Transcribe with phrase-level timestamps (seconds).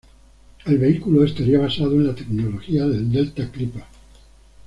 [0.65, 3.83] El vehículo estaría basado en la tecnología del Delta Clipper.